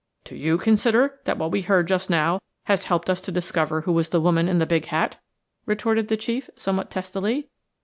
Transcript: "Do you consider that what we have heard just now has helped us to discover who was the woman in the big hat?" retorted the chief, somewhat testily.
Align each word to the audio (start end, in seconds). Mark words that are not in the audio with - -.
"Do 0.23 0.35
you 0.35 0.57
consider 0.57 1.19
that 1.25 1.37
what 1.37 1.51
we 1.51 1.61
have 1.61 1.67
heard 1.67 1.87
just 1.87 2.09
now 2.09 2.41
has 2.63 2.85
helped 2.85 3.07
us 3.07 3.21
to 3.21 3.31
discover 3.31 3.81
who 3.81 3.91
was 3.93 4.09
the 4.09 4.19
woman 4.19 4.47
in 4.47 4.57
the 4.57 4.65
big 4.65 4.85
hat?" 4.87 5.17
retorted 5.67 6.07
the 6.07 6.17
chief, 6.17 6.49
somewhat 6.55 6.89
testily. 6.89 7.49